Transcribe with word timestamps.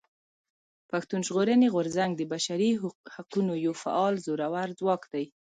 پښتون 0.89 1.21
ژغورني 1.27 1.67
غورځنګ 1.73 2.11
د 2.15 2.21
بشري 2.33 2.69
حقونو 3.13 3.53
يو 3.65 3.73
فعال 3.83 4.13
زورور 4.25 4.67
ځواک 4.79 5.01
دی. 5.13 5.25